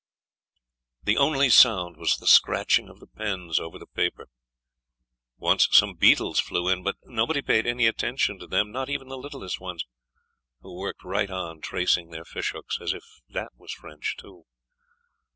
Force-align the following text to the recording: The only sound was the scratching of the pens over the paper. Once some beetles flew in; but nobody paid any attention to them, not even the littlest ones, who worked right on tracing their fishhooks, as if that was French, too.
The 1.03 1.15
only 1.19 1.49
sound 1.51 1.95
was 1.97 2.17
the 2.17 2.25
scratching 2.25 2.89
of 2.89 2.99
the 2.99 3.05
pens 3.05 3.59
over 3.59 3.77
the 3.77 3.85
paper. 3.85 4.29
Once 5.37 5.67
some 5.69 5.93
beetles 5.93 6.39
flew 6.39 6.67
in; 6.69 6.81
but 6.81 6.95
nobody 7.05 7.43
paid 7.43 7.67
any 7.67 7.85
attention 7.85 8.39
to 8.39 8.47
them, 8.47 8.71
not 8.71 8.89
even 8.89 9.09
the 9.09 9.15
littlest 9.19 9.59
ones, 9.59 9.85
who 10.61 10.75
worked 10.75 11.03
right 11.03 11.29
on 11.29 11.61
tracing 11.61 12.09
their 12.09 12.25
fishhooks, 12.25 12.79
as 12.81 12.93
if 12.93 13.03
that 13.29 13.51
was 13.55 13.73
French, 13.73 14.15
too. 14.17 14.45